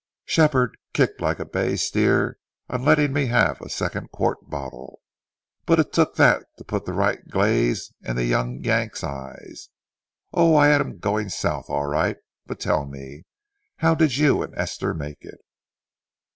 Shepherd 0.25 0.77
kicked 0.93 1.21
like 1.21 1.37
a 1.37 1.45
bay 1.45 1.75
steer 1.75 2.39
on 2.67 2.83
letting 2.83 3.13
me 3.13 3.27
have 3.27 3.61
a 3.61 3.69
second 3.69 4.09
quart 4.11 4.49
bottle, 4.49 4.99
but 5.67 5.79
it 5.79 5.93
took 5.93 6.15
that 6.15 6.43
to 6.57 6.63
put 6.63 6.85
the 6.85 6.93
right 6.93 7.27
glaze 7.27 7.93
in 8.01 8.15
the 8.15 8.25
young 8.25 8.63
Yank's 8.63 9.03
eye. 9.03 9.39
Oh, 10.33 10.55
I 10.55 10.69
had 10.69 10.81
him 10.81 10.97
going 10.97 11.29
south 11.29 11.69
all 11.69 11.85
right! 11.85 12.17
But 12.47 12.59
tell 12.59 12.87
me, 12.87 13.25
how 13.77 13.93
did 13.93 14.17
you 14.17 14.41
and 14.41 14.55
Esther 14.57 14.95
make 14.95 15.19
it?" 15.23 15.37